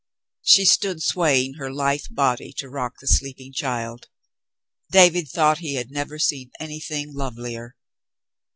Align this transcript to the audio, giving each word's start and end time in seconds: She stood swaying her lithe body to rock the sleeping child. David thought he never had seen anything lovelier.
She 0.41 0.65
stood 0.65 1.03
swaying 1.03 1.57
her 1.59 1.71
lithe 1.71 2.05
body 2.09 2.53
to 2.57 2.71
rock 2.71 2.95
the 2.99 3.05
sleeping 3.05 3.53
child. 3.53 4.07
David 4.89 5.27
thought 5.27 5.59
he 5.59 5.79
never 5.89 6.15
had 6.15 6.21
seen 6.23 6.51
anything 6.59 7.13
lovelier. 7.13 7.75